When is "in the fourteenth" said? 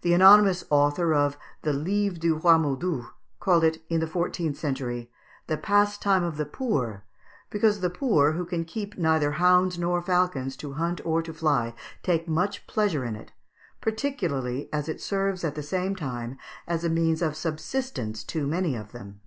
3.90-4.56